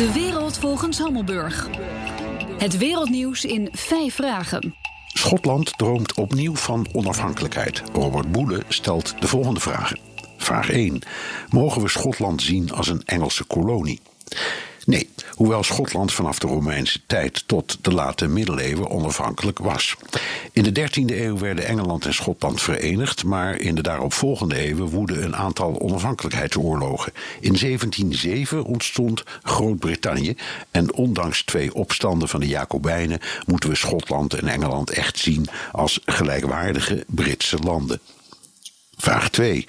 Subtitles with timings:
[0.00, 1.68] De wereld volgens Hammelburg.
[2.58, 4.74] Het wereldnieuws in vijf vragen.
[5.06, 7.82] Schotland droomt opnieuw van onafhankelijkheid.
[7.92, 9.98] Robert Boele stelt de volgende vragen.
[10.36, 11.02] Vraag 1.
[11.50, 14.00] Mogen we Schotland zien als een Engelse kolonie?
[14.90, 19.96] Nee, hoewel Schotland vanaf de Romeinse tijd tot de late middeleeuwen onafhankelijk was.
[20.52, 25.24] In de 13e eeuw werden Engeland en Schotland verenigd, maar in de daaropvolgende eeuwen woedden
[25.24, 27.12] een aantal onafhankelijkheidsoorlogen.
[27.40, 30.36] In 1707 ontstond Groot-Brittannië
[30.70, 36.00] en ondanks twee opstanden van de Jacobijnen moeten we Schotland en Engeland echt zien als
[36.04, 38.00] gelijkwaardige Britse landen.
[38.96, 39.66] Vraag 2.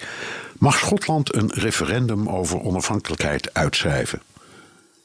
[0.58, 4.22] Mag Schotland een referendum over onafhankelijkheid uitschrijven?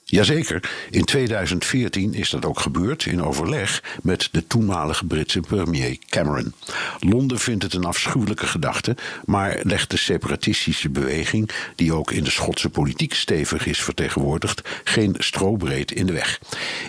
[0.09, 6.53] Jazeker, in 2014 is dat ook gebeurd in overleg met de toenmalige Britse premier Cameron.
[6.99, 12.29] Londen vindt het een afschuwelijke gedachte, maar legt de separatistische beweging, die ook in de
[12.29, 16.39] Schotse politiek stevig is vertegenwoordigd, geen strobreed in de weg.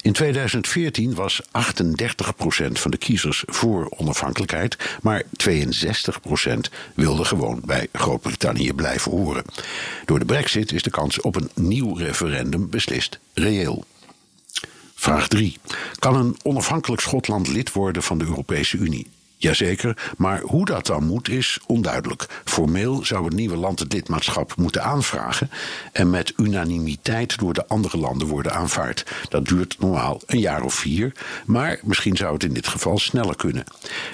[0.00, 1.46] In 2014 was 38%
[2.72, 5.26] van de kiezers voor onafhankelijkheid, maar 62%
[6.94, 9.44] wilde gewoon bij Groot-Brittannië blijven horen.
[10.04, 13.84] Door de brexit is de kans op een nieuw referendum beslist reëel.
[14.94, 15.58] Vraag 3.
[15.98, 19.06] Kan een onafhankelijk Schotland lid worden van de Europese Unie?
[19.38, 22.42] Jazeker, maar hoe dat dan moet is onduidelijk.
[22.44, 25.50] Formeel zou het nieuwe land het lidmaatschap moeten aanvragen
[25.92, 29.04] en met unanimiteit door de andere landen worden aanvaard.
[29.28, 31.12] Dat duurt normaal een jaar of vier,
[31.46, 33.64] maar misschien zou het in dit geval sneller kunnen.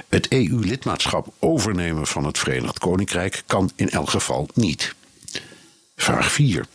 [0.08, 4.94] Het EU-lidmaatschap overnemen van het Verenigd Koninkrijk kan in elk geval niet.
[5.96, 6.66] Vraag 4.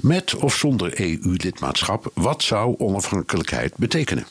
[0.00, 4.26] Met of zonder EU-lidmaatschap, wat zou onafhankelijkheid betekenen?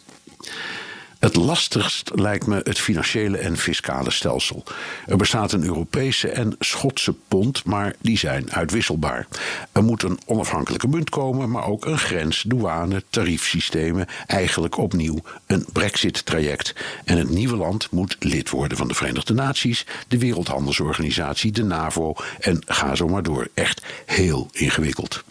[1.26, 4.64] Het lastigst lijkt me het financiële en fiscale stelsel.
[5.06, 9.28] Er bestaat een Europese en Schotse pond, maar die zijn uitwisselbaar.
[9.72, 15.66] Er moet een onafhankelijke munt komen, maar ook een grens, douane, tariefsystemen, eigenlijk opnieuw een
[15.72, 16.74] Brexit-traject.
[17.06, 22.14] En het nieuwe land moet lid worden van de Verenigde Naties, de Wereldhandelsorganisatie, de NAVO
[22.40, 23.48] en ga zo maar door.
[23.54, 25.24] Echt heel ingewikkeld.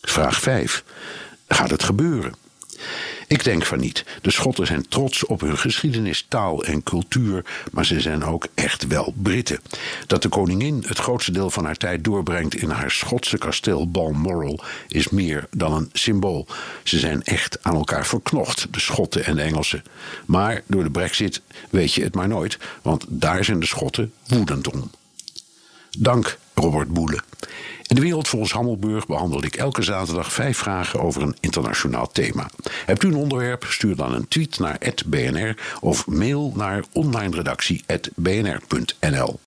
[0.00, 0.84] Vraag 5.
[1.48, 2.45] Gaat het gebeuren?
[3.28, 4.04] Ik denk van niet.
[4.22, 8.86] De Schotten zijn trots op hun geschiedenis, taal en cultuur, maar ze zijn ook echt
[8.86, 9.60] wel Britten.
[10.06, 14.60] Dat de koningin het grootste deel van haar tijd doorbrengt in haar Schotse kasteel Balmoral
[14.88, 16.46] is meer dan een symbool.
[16.82, 19.84] Ze zijn echt aan elkaar verknocht, de Schotten en de Engelsen.
[20.26, 24.72] Maar door de Brexit weet je het maar nooit, want daar zijn de Schotten woedend
[24.72, 24.90] om.
[25.98, 27.20] Dank, Robert Boele.
[27.86, 32.50] In de wereld volgens Hammelburg behandel ik elke zaterdag vijf vragen over een internationaal thema.
[32.86, 33.64] Hebt u een onderwerp?
[33.68, 39.40] Stuur dan een tweet naar @bnr of mail naar onlineredactie@bnr.nl.